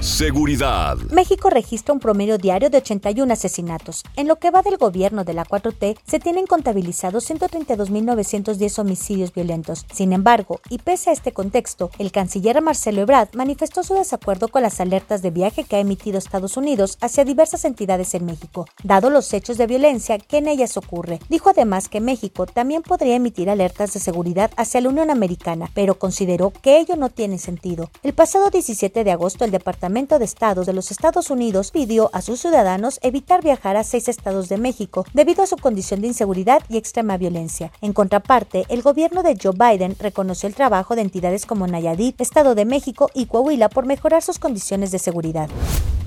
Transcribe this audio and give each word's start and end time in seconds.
Seguridad. 0.00 0.98
México 1.10 1.48
registra 1.48 1.94
un 1.94 2.00
promedio 2.00 2.36
diario 2.36 2.68
de 2.68 2.78
81 2.78 3.32
asesinatos. 3.32 4.04
En 4.14 4.28
lo 4.28 4.36
que 4.36 4.50
va 4.50 4.62
del 4.62 4.76
gobierno 4.76 5.24
de 5.24 5.32
la 5.32 5.44
4T, 5.44 5.98
se 6.06 6.20
tienen 6.20 6.46
contabilizados 6.46 7.28
132.910 7.30 8.78
homicidios 8.78 9.32
violentos. 9.32 9.86
Sin 9.92 10.12
embargo, 10.12 10.60
y 10.68 10.78
pese 10.78 11.10
a 11.10 11.12
este 11.12 11.32
contexto, 11.32 11.90
el 11.98 12.12
canciller 12.12 12.60
Marcelo 12.60 13.00
Ebrard 13.00 13.34
manifestó 13.34 13.82
su 13.82 13.94
desacuerdo 13.94 14.48
con 14.48 14.62
las 14.62 14.80
alertas 14.80 15.22
de 15.22 15.30
viaje 15.30 15.64
que 15.64 15.76
ha 15.76 15.80
emitido 15.80 16.18
Estados 16.18 16.56
Unidos 16.56 16.98
hacia 17.00 17.24
diversas 17.24 17.64
entidades 17.64 18.14
en 18.14 18.26
México, 18.26 18.66
dado 18.84 19.10
los 19.10 19.32
hechos 19.32 19.56
de 19.56 19.66
violencia 19.66 20.18
que 20.18 20.38
en 20.38 20.48
ellas 20.48 20.76
ocurre. 20.76 21.20
Dijo 21.28 21.50
además 21.50 21.88
que 21.88 22.00
México 22.00 22.46
también 22.46 22.82
podría 22.82 23.16
emitir 23.16 23.48
alertas 23.50 23.94
de 23.94 24.00
seguridad 24.00 24.50
hacia 24.56 24.82
la 24.82 24.90
Unión 24.90 25.10
Americana, 25.10 25.70
pero 25.74 25.98
consideró 25.98 26.52
que 26.52 26.78
ello 26.78 26.96
no 26.96 27.08
tiene 27.08 27.38
sentido. 27.38 27.90
El 28.02 28.12
pasado 28.12 28.50
17 28.50 29.02
de 29.02 29.10
agosto, 29.10 29.44
el 29.44 29.50
Departamento 29.50 29.85
de 29.88 30.24
Estados 30.24 30.66
de 30.66 30.72
los 30.72 30.90
Estados 30.90 31.30
Unidos 31.30 31.70
pidió 31.70 32.10
a 32.12 32.20
sus 32.20 32.40
ciudadanos 32.40 32.98
evitar 33.02 33.42
viajar 33.42 33.76
a 33.76 33.84
seis 33.84 34.08
estados 34.08 34.48
de 34.48 34.58
México 34.58 35.04
debido 35.14 35.42
a 35.42 35.46
su 35.46 35.56
condición 35.56 36.00
de 36.00 36.08
inseguridad 36.08 36.60
y 36.68 36.76
extrema 36.76 37.16
violencia. 37.16 37.70
En 37.80 37.92
contraparte, 37.92 38.64
el 38.68 38.82
gobierno 38.82 39.22
de 39.22 39.38
Joe 39.40 39.54
Biden 39.56 39.96
reconoció 39.98 40.48
el 40.48 40.54
trabajo 40.54 40.96
de 40.96 41.02
entidades 41.02 41.46
como 41.46 41.66
Nayarit, 41.66 42.20
Estado 42.20 42.54
de 42.54 42.64
México 42.64 43.10
y 43.14 43.26
Coahuila 43.26 43.68
por 43.68 43.86
mejorar 43.86 44.22
sus 44.22 44.38
condiciones 44.38 44.90
de 44.90 44.98
seguridad. 44.98 45.48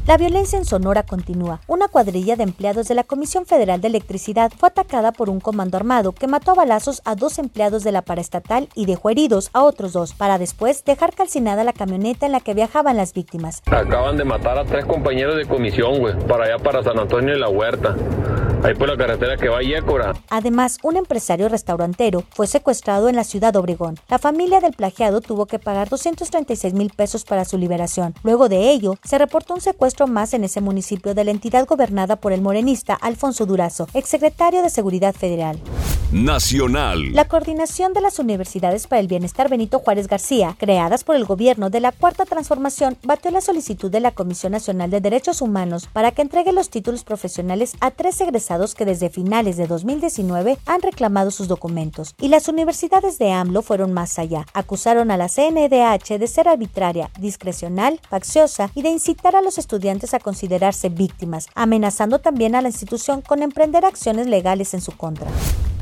La 0.08 0.18
violencia 0.18 0.58
en 0.58 0.66
Sonora 0.66 1.04
continúa. 1.04 1.62
Una 1.68 1.88
cuadrilla 1.88 2.36
de 2.36 2.44
empleados 2.44 2.88
de 2.88 2.96
la 2.96 3.04
Comisión 3.04 3.46
Federal 3.46 3.80
de 3.80 3.90
Electricidad 3.90 4.52
fue 4.58 4.70
atacada 4.70 5.12
por 5.12 5.30
un 5.30 5.40
comando 5.40 5.78
armado 5.78 6.14
que 6.14 6.28
mató 6.28 6.52
a 6.52 6.56
balazos 6.56 7.02
a 7.06 7.16
dos 7.16 7.38
empleados 7.38 7.84
de 7.84 7.92
la 7.92 8.02
paraestatal 8.02 8.70
y 8.74 8.88
dejó 8.88 9.12
heridos 9.12 9.52
a 9.54 9.64
otros 9.64 9.94
dos, 9.94 10.14
para 10.14 10.40
después 10.40 10.84
dejar 10.84 11.14
calcinada 11.14 11.64
la 11.64 11.74
camioneta 11.74 12.26
en 12.26 12.32
la 12.32 12.40
que 12.40 12.56
viajaban 12.56 12.98
las 12.98 13.14
víctimas. 13.14 13.62
Acaban 13.68 14.18
de 14.18 14.26
matar 14.26 14.58
a 14.58 14.66
tres 14.66 14.86
compañeros 14.86 15.36
de 15.38 15.46
comisión, 15.46 16.00
güey, 16.00 16.18
para 16.28 16.46
allá 16.46 16.58
para 16.58 16.84
San 16.84 16.98
Antonio 16.98 17.34
de 17.34 17.40
la 17.40 17.50
Huerta. 17.50 17.96
Ahí 18.62 18.74
por 18.74 18.90
la 18.90 18.98
carretera 18.98 19.38
que 19.38 19.48
va 19.48 19.60
a 19.60 19.62
Yécora. 19.62 20.14
Además, 20.30 20.80
un 20.84 20.98
empresario 20.98 21.48
restaurantero 21.48 22.24
fue 22.32 22.46
secuestrado 22.46 23.08
en 23.08 23.16
la 23.16 23.24
ciudad 23.24 23.54
de 23.54 23.60
Obregón. 23.60 23.98
La 24.10 24.20
familia 24.20 24.60
del 24.60 24.74
plagiado 24.74 25.22
tuvo 25.22 25.46
que 25.46 25.60
pagar 25.60 25.88
236 25.88 26.74
mil 26.74 26.90
pesos 26.90 27.24
para 27.24 27.46
su 27.46 27.58
liberación. 27.58 28.16
Luego 28.22 28.50
de 28.50 28.70
ello, 28.70 28.96
se 29.02 29.18
reportó 29.18 29.54
un 29.54 29.62
secuestro 29.62 29.89
más 30.08 30.34
en 30.34 30.44
ese 30.44 30.62
municipio 30.62 31.14
de 31.14 31.24
la 31.24 31.32
entidad 31.32 31.66
gobernada 31.66 32.16
por 32.16 32.32
el 32.32 32.42
morenista 32.42 32.94
Alfonso 32.94 33.46
Durazo, 33.46 33.88
exsecretario 33.94 34.62
de 34.62 34.70
Seguridad 34.70 35.14
Federal. 35.14 35.60
Nacional. 36.12 37.14
La 37.14 37.28
coordinación 37.28 37.94
de 37.94 38.02
las 38.02 38.18
universidades 38.18 38.88
para 38.88 39.00
el 39.00 39.08
bienestar 39.08 39.48
Benito 39.48 39.78
Juárez 39.78 40.08
García, 40.08 40.56
creadas 40.58 41.04
por 41.04 41.16
el 41.16 41.26
gobierno 41.26 41.70
de 41.70 41.82
la 41.82 41.92
Cuarta 41.92 42.26
Transformación, 42.26 42.98
batió 43.04 43.30
la 43.30 43.42
solicitud 43.42 43.92
de 43.92 44.00
la 44.00 44.12
Comisión 44.12 44.54
Nacional 44.54 44.90
de 44.90 45.02
Derechos 45.02 45.42
Humanos 45.42 45.88
para 45.94 46.12
que 46.12 46.24
entregue 46.24 46.52
los 46.52 46.72
títulos 46.72 47.04
profesionales 47.04 47.74
a 47.80 47.92
tres 47.92 48.20
egresados 48.22 48.74
que 48.74 48.86
desde 48.86 49.12
finales 49.12 49.56
de 49.58 49.68
2019 49.68 50.58
han 50.66 50.82
reclamado 50.82 51.30
sus 51.30 51.48
documentos. 51.48 52.16
Y 52.20 52.30
las 52.30 52.48
universidades 52.48 53.20
de 53.20 53.32
AMLO 53.32 53.62
fueron 53.62 53.94
más 53.94 54.18
allá. 54.18 54.48
Acusaron 54.54 55.12
a 55.12 55.18
la 55.18 55.30
CNDH 55.30 56.18
de 56.18 56.28
ser 56.28 56.48
arbitraria, 56.48 57.12
discrecional, 57.20 58.00
facciosa 58.10 58.72
y 58.74 58.82
de 58.82 58.90
incitar 58.90 59.36
a 59.36 59.44
los 59.44 59.60
estudiantes 59.60 59.79
a 60.14 60.20
considerarse 60.20 60.90
víctimas, 60.90 61.48
amenazando 61.56 62.20
también 62.20 62.56
a 62.56 62.62
la 62.62 62.70
institución 62.70 63.22
con 63.22 63.42
emprender 63.42 63.86
acciones 63.86 64.28
legales 64.28 64.74
en 64.74 64.82
su 64.82 64.92
contra. 64.92 65.28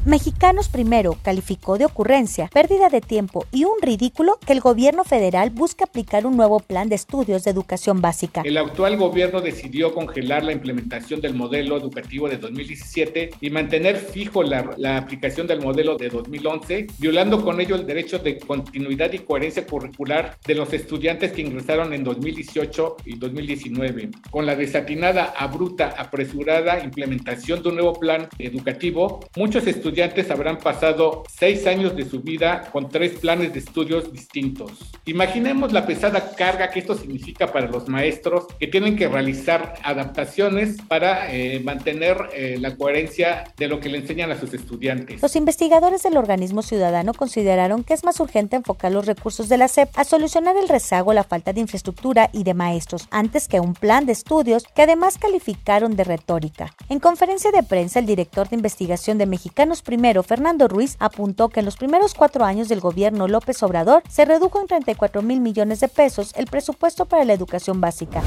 Mexicanos 0.07 0.69
Primero 0.69 1.17
calificó 1.21 1.77
de 1.77 1.83
ocurrencia, 1.83 2.49
pérdida 2.53 2.87
de 2.87 3.01
tiempo 3.01 3.45
y 3.51 3.65
un 3.65 3.73
ridículo 3.81 4.39
que 4.45 4.53
el 4.53 4.61
gobierno 4.61 5.03
federal 5.03 5.49
busca 5.49 5.83
aplicar 5.83 6.25
un 6.25 6.37
nuevo 6.37 6.61
plan 6.61 6.87
de 6.87 6.95
estudios 6.95 7.43
de 7.43 7.51
educación 7.51 7.99
básica. 7.99 8.41
El 8.45 8.55
actual 8.55 8.95
gobierno 8.95 9.41
decidió 9.41 9.93
congelar 9.93 10.45
la 10.45 10.53
implementación 10.53 11.19
del 11.19 11.33
modelo 11.33 11.75
educativo 11.75 12.29
de 12.29 12.37
2017 12.37 13.31
y 13.41 13.49
mantener 13.49 13.97
fijo 13.97 14.43
la, 14.43 14.73
la 14.77 14.95
aplicación 14.95 15.45
del 15.45 15.59
modelo 15.59 15.97
de 15.97 16.07
2011, 16.07 16.87
violando 16.99 17.43
con 17.43 17.59
ello 17.59 17.75
el 17.75 17.85
derecho 17.85 18.17
de 18.17 18.39
continuidad 18.39 19.11
y 19.11 19.19
coherencia 19.19 19.67
curricular 19.67 20.37
de 20.47 20.55
los 20.55 20.71
estudiantes 20.71 21.33
que 21.33 21.41
ingresaron 21.41 21.91
en 21.91 22.05
2018 22.05 22.95
y 23.03 23.17
2019. 23.17 24.11
Con 24.31 24.45
la 24.45 24.55
desatinada, 24.55 25.33
abrupta, 25.37 25.95
apresurada 25.97 26.81
implementación 26.81 27.61
de 27.61 27.67
un 27.67 27.75
nuevo 27.75 27.99
plan 27.99 28.29
educativo, 28.39 29.19
muchos 29.35 29.67
estudiantes 29.67 29.96
estudiantes 29.97 30.29
habrán 30.29 30.57
pasado 30.59 31.23
seis 31.27 31.65
años 31.65 31.95
de 31.95 32.07
su 32.07 32.21
vida 32.21 32.69
con 32.71 32.87
tres 32.87 33.13
planes 33.13 33.51
de 33.53 33.59
estudios 33.59 34.11
distintos. 34.13 34.71
Imaginemos 35.05 35.73
la 35.73 35.87
pesada 35.87 36.35
carga 36.35 36.69
que 36.69 36.81
esto 36.81 36.95
significa 36.95 37.51
para 37.51 37.67
los 37.67 37.87
maestros 37.87 38.45
que 38.59 38.67
tienen 38.67 38.95
que 38.95 39.07
realizar 39.07 39.73
adaptaciones 39.83 40.77
para 40.87 41.33
eh, 41.33 41.59
mantener 41.61 42.29
eh, 42.35 42.57
la 42.59 42.75
coherencia 42.75 43.51
de 43.57 43.67
lo 43.67 43.79
que 43.79 43.89
le 43.89 43.97
enseñan 43.97 44.29
a 44.29 44.39
sus 44.39 44.53
estudiantes. 44.53 45.19
Los 45.19 45.35
investigadores 45.35 46.03
del 46.03 46.17
organismo 46.17 46.61
ciudadano 46.61 47.15
consideraron 47.15 47.83
que 47.83 47.95
es 47.95 48.03
más 48.03 48.19
urgente 48.19 48.55
enfocar 48.55 48.91
los 48.91 49.07
recursos 49.07 49.49
de 49.49 49.57
la 49.57 49.67
SEP 49.67 49.89
a 49.95 50.03
solucionar 50.03 50.57
el 50.57 50.69
rezago, 50.69 51.11
la 51.13 51.23
falta 51.23 51.53
de 51.53 51.61
infraestructura 51.61 52.29
y 52.33 52.43
de 52.43 52.53
maestros, 52.53 53.07
antes 53.09 53.47
que 53.47 53.59
un 53.59 53.73
plan 53.73 54.05
de 54.05 54.11
estudios 54.11 54.65
que 54.75 54.83
además 54.83 55.17
calificaron 55.17 55.95
de 55.95 56.03
retórica. 56.03 56.75
En 56.87 56.99
conferencia 56.99 57.49
de 57.49 57.63
prensa, 57.63 57.97
el 57.97 58.05
director 58.05 58.47
de 58.47 58.57
investigación 58.57 59.17
de 59.17 59.25
Mexicanos 59.25 59.81
Primero, 59.87 60.21
Fernando 60.21 60.67
Ruiz, 60.67 60.97
apuntó 60.99 61.47
que 61.47 61.61
en 61.61 61.65
los 61.65 61.77
primeros 61.77 62.13
cuatro 62.13 62.43
años 62.43 62.67
del 62.67 62.81
gobierno 62.81 63.29
López 63.29 63.63
Obrador 63.63 64.03
se 64.09 64.25
redujo 64.25 64.59
en 64.59 64.67
34 64.67 65.21
mil 65.21 65.39
millones 65.39 65.79
de 65.79 65.87
pesos 65.87 66.33
el 66.35 66.45
presupuesto 66.47 67.05
para 67.05 67.23
la 67.23 67.31
educación 67.31 67.79
básica. 67.79 68.21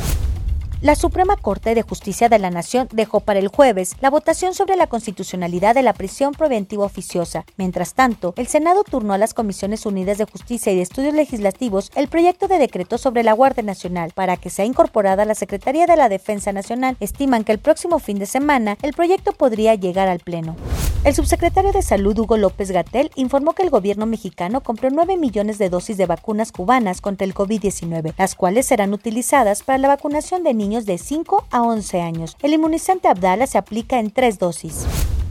La 0.82 0.94
Suprema 0.94 1.36
Corte 1.36 1.74
de 1.74 1.82
Justicia 1.82 2.30
de 2.30 2.38
la 2.38 2.48
Nación 2.48 2.88
dejó 2.91 3.20
para 3.20 3.38
el 3.38 3.48
jueves 3.48 3.96
la 4.00 4.08
votación 4.08 4.54
sobre 4.54 4.76
la 4.76 4.86
constitucionalidad 4.86 5.74
de 5.74 5.82
la 5.82 5.92
prisión 5.92 6.32
preventiva 6.32 6.86
oficiosa. 6.86 7.44
Mientras 7.58 7.92
tanto, 7.92 8.32
el 8.38 8.46
Senado 8.46 8.82
turnó 8.82 9.12
a 9.12 9.18
las 9.18 9.34
Comisiones 9.34 9.84
Unidas 9.84 10.16
de 10.16 10.24
Justicia 10.24 10.72
y 10.72 10.76
de 10.76 10.82
Estudios 10.82 11.12
Legislativos 11.12 11.92
el 11.96 12.08
proyecto 12.08 12.48
de 12.48 12.58
decreto 12.58 12.96
sobre 12.96 13.24
la 13.24 13.34
Guardia 13.34 13.62
Nacional 13.62 14.12
para 14.14 14.38
que 14.38 14.48
sea 14.48 14.64
incorporada 14.64 15.24
a 15.24 15.26
la 15.26 15.34
Secretaría 15.34 15.84
de 15.84 15.96
la 15.96 16.08
Defensa 16.08 16.50
Nacional. 16.50 16.97
Estiman 16.98 17.44
que 17.44 17.52
el 17.52 17.58
próximo 17.58 17.98
fin 17.98 18.18
de 18.18 18.24
semana 18.24 18.78
el 18.80 18.94
proyecto 18.94 19.32
podría 19.32 19.74
llegar 19.74 20.08
al 20.08 20.20
Pleno. 20.20 20.56
El 21.02 21.14
subsecretario 21.14 21.72
de 21.72 21.80
Salud 21.80 22.18
Hugo 22.18 22.36
López 22.36 22.70
Gatel 22.70 23.10
informó 23.14 23.54
que 23.54 23.62
el 23.62 23.70
gobierno 23.70 24.04
mexicano 24.04 24.62
compró 24.62 24.91
9 24.91 25.16
millones 25.16 25.56
de 25.56 25.70
dosis 25.70 25.97
de 25.97 26.04
vacunas 26.04 26.52
cubanas 26.52 27.00
contra 27.00 27.26
el 27.26 27.32
COVID-19, 27.32 28.12
las 28.18 28.34
cuales 28.34 28.66
serán 28.66 28.92
utilizadas 28.92 29.62
para 29.62 29.78
la 29.78 29.88
vacunación 29.88 30.42
de 30.42 30.52
niños 30.52 30.69
de 30.70 30.97
5 30.98 31.47
a 31.50 31.62
11 31.62 32.00
años. 32.00 32.36
El 32.42 32.54
inmunizante 32.54 33.08
Abdala 33.08 33.47
se 33.47 33.58
aplica 33.58 33.98
en 33.98 34.10
tres 34.10 34.38
dosis. 34.38 34.86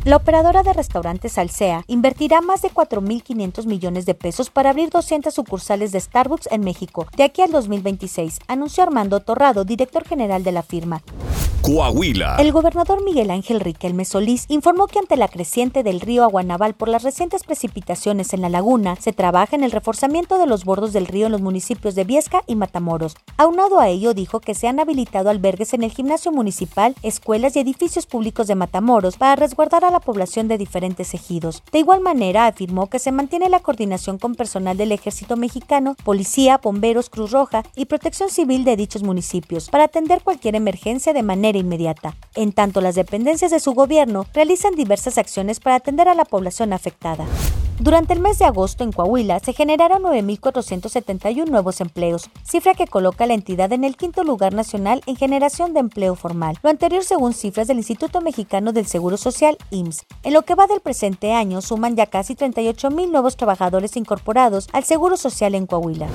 La 0.06 0.16
operadora 0.16 0.64
de 0.64 0.74
restaurantes 0.74 1.38
Alsea 1.38 1.84
invertirá 1.88 2.42
más 2.42 2.62
de 2.62 2.70
4.500 2.70 3.66
millones 3.66 4.06
de 4.06 4.16
pesos 4.16 4.50
para 4.50 4.70
abrir 4.70 4.90
200 4.90 5.34
sucursales 5.34 5.92
de 5.92 6.00
Starbucks 6.00 6.48
en 6.52 6.62
México 6.62 7.08
de 7.16 7.24
aquí 7.24 7.42
al 7.42 7.52
2026, 7.52 8.40
anunció 8.48 8.84
Armando 8.84 9.20
Torrado, 9.20 9.66
director 9.66 10.06
general 10.06 10.44
de 10.44 10.52
la 10.52 10.64
firma. 10.64 11.02
Coahuila. 11.62 12.38
El 12.40 12.54
gobernador 12.54 13.04
Miguel 13.04 13.32
Ángel 13.32 13.60
Riquelme 13.60 14.06
Solís 14.06 14.46
informó 14.48 14.88
que 14.88 15.00
ante 15.00 15.18
la 15.18 15.28
creciente 15.28 15.84
del 15.84 16.00
río 16.00 16.24
Aguanaval 16.24 16.74
por 16.74 16.88
las 16.88 17.04
recientes 17.04 17.44
precipitaciones 17.44 18.34
en 18.34 18.42
la 18.42 18.50
laguna, 18.50 18.96
se 18.96 19.12
trabaja 19.12 19.58
en 19.58 19.66
el 19.66 19.72
reforzamiento 19.72 20.38
de 20.38 20.48
los 20.48 20.64
bordos 20.64 20.94
del 20.94 21.06
río 21.06 21.26
en 21.26 21.34
los 21.34 21.42
municipios 21.42 21.96
de 21.96 22.06
Viesca 22.06 22.44
y 22.48 22.56
Matamoros. 22.56 23.18
Aunado 23.36 23.80
a 23.80 23.90
ello, 23.90 24.14
dijo 24.14 24.40
que 24.40 24.56
se 24.56 24.68
han 24.68 24.80
habilitado 24.80 25.30
albergues 25.30 25.74
en 25.74 25.84
el 25.84 25.92
gimnasio 25.92 26.32
municipal, 26.32 26.96
escuelas 27.04 27.56
y 27.56 27.60
edificios 27.60 28.06
públicos 28.06 28.48
de 28.48 28.56
Matamoros 28.56 29.18
para 29.18 29.36
resguardar 29.36 29.84
a 29.84 29.92
la 29.92 30.00
población 30.00 30.48
de 30.48 30.58
diferentes 30.58 31.14
ejidos. 31.14 31.62
De 31.74 31.80
igual 31.80 32.00
manera, 32.00 32.48
afirmó 32.48 32.88
que 32.88 33.00
se 33.00 33.12
mantiene 33.12 33.50
la 33.50 33.60
coordinación 33.60 34.18
con 34.18 34.36
personal 34.36 34.78
del 34.78 34.94
ejército 34.94 35.36
mexicano, 35.36 35.96
policía, 36.06 36.60
bomberos, 36.64 37.10
Cruz 37.10 37.32
Roja 37.32 37.64
y 37.76 37.86
protección 37.86 38.30
civil 38.30 38.64
de 38.64 38.78
dichos 38.78 39.04
municipios 39.04 39.70
para 39.70 39.86
atender 39.86 40.22
cualquier 40.24 40.56
emergencia 40.56 41.12
de 41.12 41.24
manera 41.24 41.49
inmediata. 41.56 42.16
En 42.36 42.52
tanto, 42.52 42.82
las 42.82 42.96
dependencias 42.96 43.52
de 43.52 43.60
su 43.60 43.74
gobierno 43.74 44.26
realizan 44.34 44.76
diversas 44.76 45.18
acciones 45.18 45.60
para 45.60 45.76
atender 45.76 46.08
a 46.08 46.16
la 46.16 46.26
población 46.26 46.74
afectada. 46.74 47.26
Durante 47.82 48.12
el 48.12 48.20
mes 48.20 48.38
de 48.38 48.44
agosto 48.44 48.84
en 48.84 48.92
Coahuila 48.92 49.40
se 49.40 49.54
generaron 49.54 50.04
9.471 50.04 51.48
nuevos 51.48 51.80
empleos, 51.80 52.30
cifra 52.44 52.74
que 52.74 52.88
coloca 52.88 53.24
a 53.24 53.28
la 53.28 53.36
entidad 53.36 53.72
en 53.72 53.86
el 53.86 53.96
quinto 53.96 54.26
lugar 54.26 54.54
nacional 54.54 55.02
en 55.06 55.16
generación 55.16 55.74
de 55.74 55.80
empleo 55.80 56.16
formal, 56.16 56.58
lo 56.62 56.70
anterior 56.70 57.06
según 57.06 57.34
cifras 57.34 57.68
del 57.68 57.78
Instituto 57.78 58.20
Mexicano 58.20 58.74
del 58.74 58.86
Seguro 58.86 59.16
Social, 59.16 59.58
IMSS. 59.72 60.06
En 60.24 60.34
lo 60.34 60.42
que 60.42 60.56
va 60.56 60.68
del 60.68 60.82
presente 60.82 61.32
año 61.32 61.62
suman 61.62 61.96
ya 61.96 62.08
casi 62.08 62.36
38.000 62.36 63.12
nuevos 63.12 63.38
trabajadores 63.38 63.96
incorporados 63.96 64.68
al 64.74 64.84
Seguro 64.84 65.16
Social 65.16 65.56
en 65.56 65.66
Coahuila. 65.66 66.10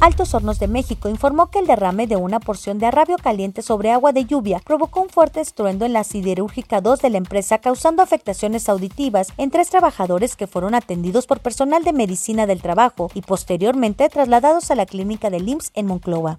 Altos 0.00 0.32
Hornos 0.32 0.58
de 0.58 0.66
México 0.66 1.10
informó 1.10 1.50
que 1.50 1.58
el 1.58 1.66
derrame 1.66 2.06
de 2.06 2.16
una 2.16 2.40
porción 2.40 2.78
de 2.78 2.86
arrabio 2.86 3.18
caliente 3.18 3.60
sobre 3.60 3.90
agua 3.90 4.12
de 4.12 4.24
lluvia 4.24 4.62
provocó 4.64 5.02
un 5.02 5.10
fuerte 5.10 5.42
estruendo 5.42 5.84
en 5.84 5.92
la 5.92 6.04
siderúrgica 6.04 6.80
2 6.80 7.02
de 7.02 7.10
la 7.10 7.18
empresa, 7.18 7.58
causando 7.58 8.02
afectaciones 8.02 8.70
auditivas 8.70 9.28
en 9.36 9.50
tres 9.50 9.68
trabajadores 9.68 10.36
que 10.36 10.46
fueron 10.46 10.74
atendidos 10.74 11.09
por 11.10 11.40
personal 11.40 11.84
de 11.84 11.92
medicina 11.92 12.46
del 12.46 12.62
trabajo 12.62 13.10
y 13.14 13.22
posteriormente 13.22 14.08
trasladados 14.08 14.70
a 14.70 14.74
la 14.74 14.86
clínica 14.86 15.30
del 15.30 15.48
IMSS 15.48 15.72
en 15.74 15.86
Monclova. 15.86 16.38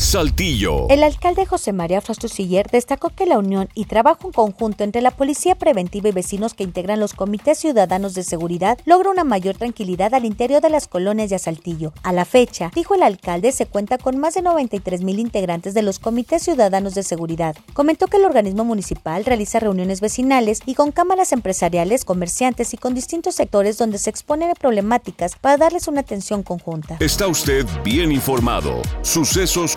Saltillo. 0.00 0.88
El 0.88 1.02
alcalde 1.02 1.44
José 1.44 1.74
María 1.74 2.00
Frastusiller 2.00 2.66
destacó 2.70 3.10
que 3.10 3.26
la 3.26 3.38
unión 3.38 3.68
y 3.74 3.84
trabajo 3.84 4.28
en 4.28 4.32
conjunto 4.32 4.82
entre 4.82 5.02
la 5.02 5.10
Policía 5.10 5.56
Preventiva 5.56 6.08
y 6.08 6.12
vecinos 6.12 6.54
que 6.54 6.64
integran 6.64 6.98
los 6.98 7.12
comités 7.12 7.58
ciudadanos 7.58 8.14
de 8.14 8.22
seguridad 8.22 8.78
logra 8.86 9.10
una 9.10 9.24
mayor 9.24 9.58
tranquilidad 9.58 10.14
al 10.14 10.24
interior 10.24 10.62
de 10.62 10.70
las 10.70 10.88
colonias 10.88 11.28
de 11.28 11.38
Saltillo. 11.38 11.92
A 12.02 12.14
la 12.14 12.24
fecha, 12.24 12.70
dijo 12.74 12.94
el 12.94 13.02
alcalde, 13.02 13.52
se 13.52 13.66
cuenta 13.66 13.98
con 13.98 14.16
más 14.16 14.32
de 14.32 14.40
93 14.40 15.02
mil 15.02 15.18
integrantes 15.18 15.74
de 15.74 15.82
los 15.82 15.98
comités 15.98 16.44
ciudadanos 16.44 16.94
de 16.94 17.02
seguridad. 17.02 17.54
Comentó 17.74 18.06
que 18.06 18.16
el 18.16 18.24
organismo 18.24 18.64
municipal 18.64 19.26
realiza 19.26 19.60
reuniones 19.60 20.00
vecinales 20.00 20.62
y 20.64 20.76
con 20.76 20.92
cámaras 20.92 21.32
empresariales, 21.32 22.06
comerciantes 22.06 22.72
y 22.72 22.78
con 22.78 22.94
distintos 22.94 23.34
sectores 23.34 23.76
donde 23.76 23.98
se 23.98 24.08
exponen 24.08 24.50
problemáticas 24.58 25.36
para 25.36 25.58
darles 25.58 25.88
una 25.88 26.00
atención 26.00 26.42
conjunta. 26.42 26.96
Está 27.00 27.26
usted 27.26 27.66
bien 27.84 28.10
informado. 28.10 28.80
Sucesos 29.02 29.76